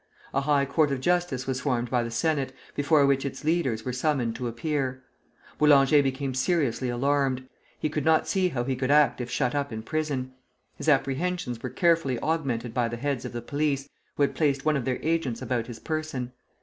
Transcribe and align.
A 0.33 0.41
High 0.41 0.65
Court 0.65 0.91
of 0.91 0.99
Justice 0.99 1.45
was 1.45 1.61
formed 1.61 1.91
by 1.91 2.01
the 2.01 2.09
Senate, 2.09 2.53
before 2.73 3.05
which 3.05 3.23
its 3.23 3.43
leaders 3.43 3.85
were 3.85 3.93
summoned 3.93 4.35
to 4.37 4.47
appear. 4.47 5.03
Boulanger 5.59 6.01
became 6.01 6.33
seriously 6.33 6.89
alarmed. 6.89 7.47
He 7.77 7.87
did 7.87 8.03
not 8.03 8.27
see 8.27 8.49
how 8.49 8.63
he 8.63 8.75
could 8.75 8.89
act 8.89 9.21
if 9.21 9.29
shut 9.29 9.53
up 9.53 9.71
in 9.71 9.83
prison. 9.83 10.33
His 10.75 10.89
apprehensions 10.89 11.61
were 11.61 11.69
carefully 11.69 12.19
augmented 12.19 12.73
by 12.73 12.87
the 12.87 12.97
heads 12.97 13.25
of 13.25 13.31
the 13.31 13.43
police, 13.43 13.87
who 14.17 14.23
had 14.23 14.33
placed 14.33 14.65
one 14.65 14.75
of 14.75 14.85
their 14.85 14.97
agents 15.03 15.39
about 15.39 15.67
his 15.67 15.77
person. 15.77 16.31